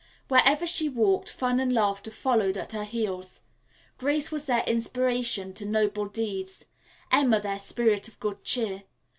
[0.29, 3.41] Wherever she walked, fun and laughter followed at her heels.
[3.99, 6.65] Grace was their inspiration to noble deeds;
[7.11, 8.85] Emma their spirit of good cheer.